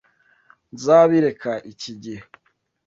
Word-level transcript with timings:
Nzabireka 0.73 1.51
iki 1.71 1.91
gihe. 2.03 2.23